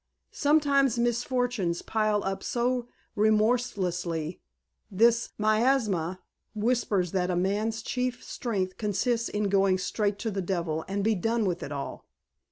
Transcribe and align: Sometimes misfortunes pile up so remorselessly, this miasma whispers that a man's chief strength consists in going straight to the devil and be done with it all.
Sometimes 0.33 0.97
misfortunes 0.97 1.83
pile 1.83 2.23
up 2.23 2.41
so 2.41 2.87
remorselessly, 3.15 4.41
this 4.89 5.29
miasma 5.37 6.19
whispers 6.55 7.11
that 7.11 7.29
a 7.29 7.35
man's 7.35 7.83
chief 7.83 8.23
strength 8.23 8.77
consists 8.77 9.29
in 9.29 9.43
going 9.47 9.77
straight 9.77 10.17
to 10.17 10.31
the 10.31 10.41
devil 10.41 10.83
and 10.87 11.03
be 11.03 11.13
done 11.13 11.45
with 11.45 11.61
it 11.61 11.71
all. 11.71 12.07